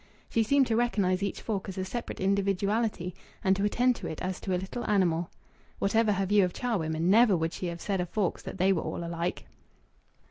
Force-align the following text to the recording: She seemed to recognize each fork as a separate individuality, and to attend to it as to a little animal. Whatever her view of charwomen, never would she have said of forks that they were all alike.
She 0.29 0.41
seemed 0.41 0.65
to 0.65 0.75
recognize 0.75 1.21
each 1.21 1.41
fork 1.43 1.69
as 1.69 1.77
a 1.77 1.85
separate 1.85 2.19
individuality, 2.19 3.13
and 3.43 3.55
to 3.55 3.63
attend 3.63 3.95
to 3.97 4.07
it 4.07 4.19
as 4.19 4.39
to 4.39 4.51
a 4.55 4.57
little 4.57 4.83
animal. 4.89 5.29
Whatever 5.77 6.13
her 6.13 6.25
view 6.25 6.43
of 6.43 6.53
charwomen, 6.53 7.07
never 7.11 7.37
would 7.37 7.53
she 7.53 7.67
have 7.67 7.81
said 7.81 8.01
of 8.01 8.09
forks 8.09 8.41
that 8.41 8.57
they 8.57 8.73
were 8.73 8.81
all 8.81 9.03
alike. 9.03 9.45